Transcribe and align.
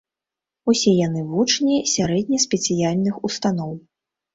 Усе 0.73 0.93
яны 1.07 1.21
вучні 1.35 1.75
сярэдне-спецыяльных 1.95 3.25
устаноў. 3.27 3.83